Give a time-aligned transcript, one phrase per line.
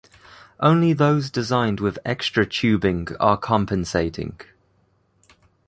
[0.59, 4.39] Only those designed with extra tubing are compensating.